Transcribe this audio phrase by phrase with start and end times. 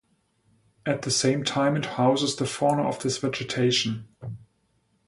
[0.83, 4.07] At the same time it houses the fauna of this vegetation.